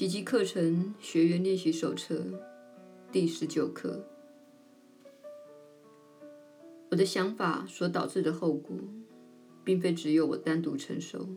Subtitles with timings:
[0.00, 2.24] 奇迹课程学员练习手册
[3.12, 4.02] 第十九课：
[6.90, 8.74] 我的想法所导致的后果，
[9.62, 11.28] 并非只有我单独承受。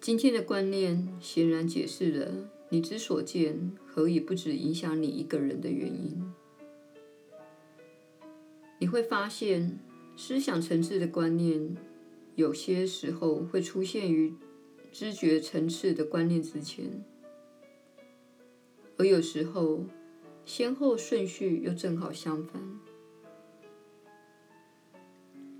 [0.00, 6.34] 今天的观念显然解释了你之所见何以不只影响你一个人的原因。
[8.80, 9.78] 你会发现，
[10.16, 11.76] 思想层次的观念
[12.34, 14.34] 有些时候会出现于
[14.90, 17.04] 知觉层次的观念之前，
[18.96, 19.84] 而有时候
[20.44, 22.60] 先后顺序又正好相反，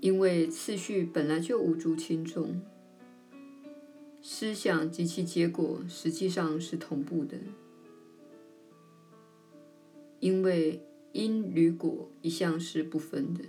[0.01, 2.61] 因为次序本来就无足轻重。
[4.37, 7.37] 思想及其结果实际上是同步的，
[10.19, 13.45] 因为因与果一向是不分的。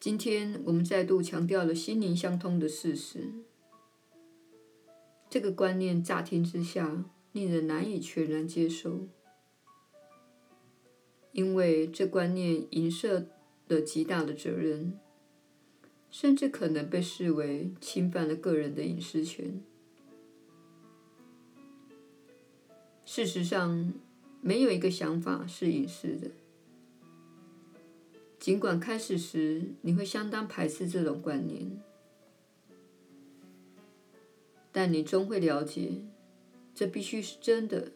[0.00, 3.30] 今天我们再度强调了心灵相通的事实。
[5.28, 9.06] 这个观念乍听之下令人难以全然接受。
[11.36, 13.26] 因为这观念影射
[13.68, 14.98] 了极大的责任，
[16.10, 19.60] 甚至可能被视为侵犯了个人的隐私权。
[23.04, 23.92] 事实上，
[24.40, 26.30] 没有一个想法是隐私的。
[28.40, 31.70] 尽管开始时你会相当排斥这种观念，
[34.72, 36.00] 但你终会了解，
[36.74, 37.92] 这必须是真的，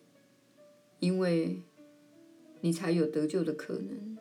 [0.98, 1.62] 因为。
[2.60, 4.18] 你才有得救的可能，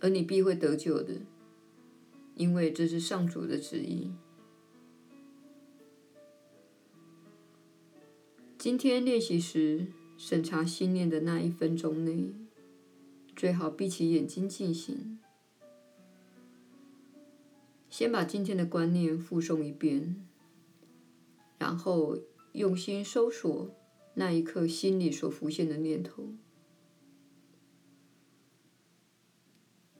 [0.00, 1.14] 而你必会得救的，
[2.34, 4.12] 因为这是上主的旨意。
[8.56, 12.32] 今天练习时，审查心念的那一分钟内，
[13.36, 15.18] 最好闭起眼睛进行。
[17.90, 20.24] 先把今天的观念复诵一遍，
[21.58, 22.18] 然后
[22.52, 23.70] 用心搜索。
[24.14, 26.28] 那一刻，心里所浮现的念头，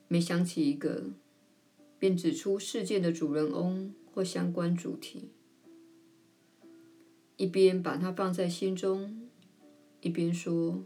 [0.06, 1.10] 每想起一个，
[1.98, 5.30] 便指出事件的主人翁或相关主题，
[7.36, 9.28] 一边把它放在心中，
[10.00, 10.84] 一边说：“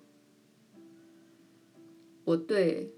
[2.24, 2.94] 我对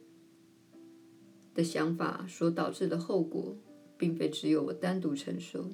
[1.52, 3.56] 的想法所导致的后果，
[3.98, 5.70] 并非只有我单独承受。”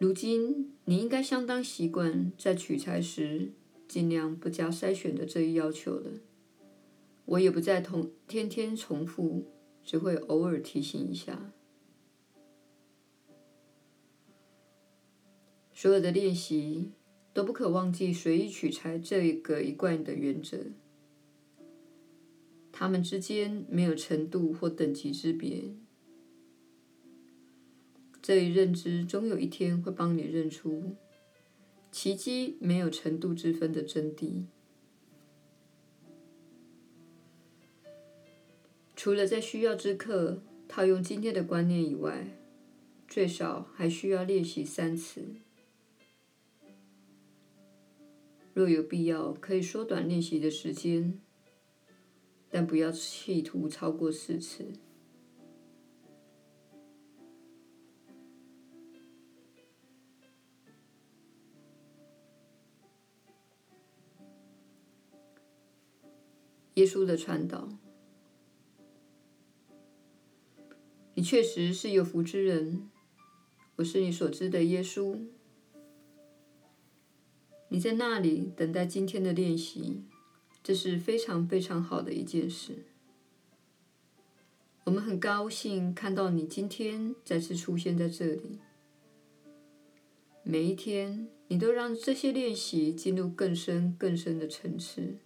[0.00, 3.50] 如今，你应该相当习惯在取材时
[3.86, 6.10] 尽量不加筛选的这一要求了。
[7.26, 9.44] 我也不再同天天重复，
[9.84, 11.52] 只会偶尔提醒一下。
[15.74, 16.92] 所有的练习
[17.34, 20.56] 都不可忘记随意取材这个一贯的原则。
[22.72, 25.74] 它们之间没有程度或等级之别。
[28.30, 30.94] 这一认知终有一天会帮你认出
[31.90, 34.44] 奇迹没有程度之分的真谛。
[38.94, 42.28] 除了在需要之刻套用今天的观念以外，
[43.08, 45.24] 最少还需要练习三次。
[48.54, 51.18] 若有必要，可以缩短练习的时间，
[52.48, 54.66] 但不要企图超过四次。
[66.80, 67.68] 耶稣的传导，
[71.12, 72.88] 你确实是有福之人。
[73.76, 75.20] 我是你所知的耶稣。
[77.68, 80.04] 你在那里等待今天的练习，
[80.62, 82.86] 这是非常非常好的一件事。
[84.84, 88.58] 我们很高兴看到你今天再次出现在这里。
[90.42, 95.18] 每一天，你都让这些练习进入更深更深的层次。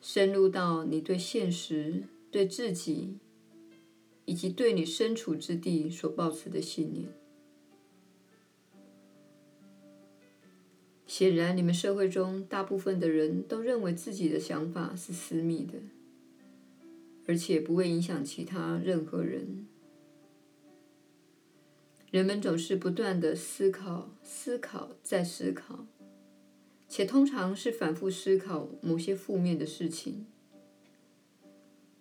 [0.00, 3.16] 深入到你对现实、对自己，
[4.24, 7.08] 以及对你身处之地所抱持的信念。
[11.06, 15.78] 显然，你们社会中大部分的人都认为自己的想法是私密的，
[17.26, 19.66] 而且不会影响其他任何人。
[22.10, 25.86] 人们总是不断的思考、思考、再思考。
[26.88, 30.26] 且通常是反复思考某些负面的事情，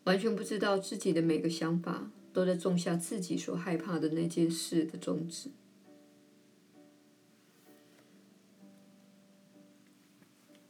[0.05, 5.51] 完全不知道自己的每个想法都在种下自己所害怕的那件事的种子。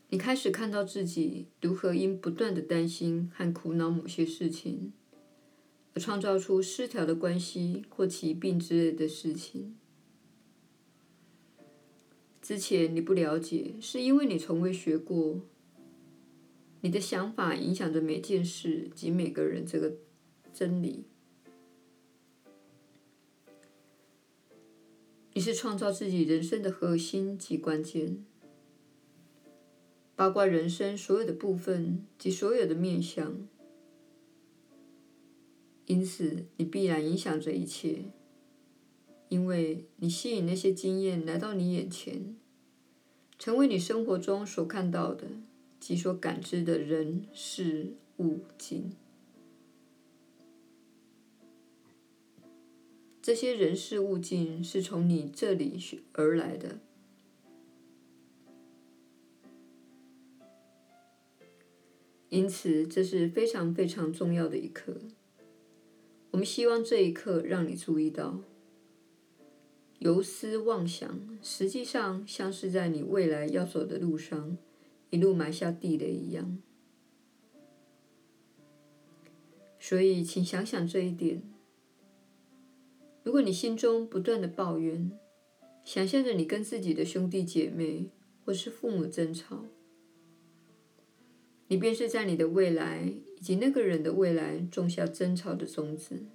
[0.09, 4.93] 你开始看到自己如何因不断的担心和苦恼某些事情，
[5.93, 9.75] 而创造出失调的关系或疾病之类的事情。
[12.47, 15.41] 之前你不了解，是因为你从未学过。
[16.79, 19.97] 你的想法影响着每件事及每个人这个
[20.53, 21.03] 真理。
[25.33, 28.23] 你是创造自己人生的核心及关键。
[30.15, 33.45] 包括人生所有的部分及所有的面向，
[35.85, 38.05] 因此你必然影响着一切，
[39.29, 42.35] 因为你吸引那些经验来到你眼前，
[43.37, 45.27] 成为你生活中所看到的
[45.79, 48.91] 及所感知的人事物境。
[53.21, 56.79] 这些人事物境是从你这里学而来的。
[62.29, 64.97] 因此，这是非常非常重要的一课。
[66.31, 68.41] 我们希望这一课让你注意到，
[69.99, 74.57] 游思妄想实际上像是在你未来要走的路上
[75.09, 76.61] 一路埋下地雷一样。
[79.79, 81.41] 所以，请想想这一点。
[83.23, 85.11] 如果你心中不断的抱怨，
[85.83, 88.09] 想象着你跟自己的兄弟姐妹
[88.43, 89.65] 或是父母争吵。
[91.69, 96.25] 你便是在你的未来以及那个人的未来种下争吵的种子。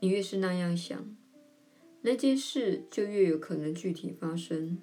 [0.00, 1.16] 你越是那样想，
[2.00, 4.78] 那件事就越有可能具体发生，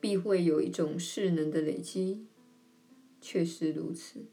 [0.00, 2.26] 必会有一种势能的累积。
[3.20, 4.26] 确实如此。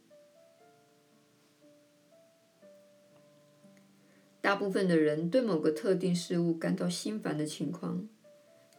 [4.39, 8.07] 大部分的人对某个特定事物感到心烦的情况，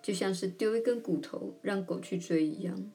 [0.01, 2.93] 就像是丢一根骨头让狗去追一样。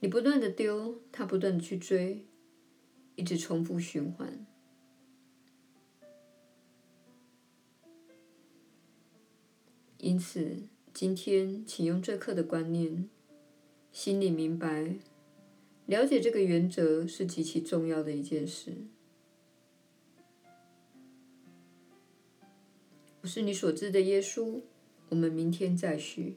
[0.00, 2.26] 你不断的丢，他不断的去追，
[3.16, 4.46] 一直重复循环。
[9.98, 10.62] 因此，
[10.94, 13.08] 今天请用这刻的观念，
[13.90, 14.94] 心里明白，
[15.86, 18.72] 了解这个原则是极其重要的一件事。
[23.22, 24.60] 我是你所知的耶稣，
[25.08, 26.36] 我们明天再续。